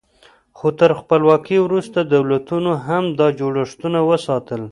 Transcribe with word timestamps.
خو 0.57 0.67
تر 0.79 0.91
خپلواکۍ 0.99 1.57
وروسته 1.61 1.99
دولتونو 2.13 2.71
هم 2.87 3.03
دا 3.19 3.27
جوړښتونه 3.39 3.99
وساتل. 4.09 4.59